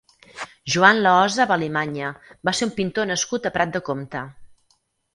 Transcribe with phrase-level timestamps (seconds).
[0.75, 2.11] Joan Lahosa Valimanya
[2.51, 4.29] va ser un pintor nascut a Prat de Comte.